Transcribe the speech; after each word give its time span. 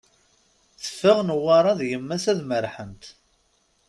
Teffeɣ 0.83 1.17
Newwara 1.27 1.71
d 1.79 1.81
yemma-s 1.89 2.25
ad 2.31 2.39
merrḥent. 2.49 3.03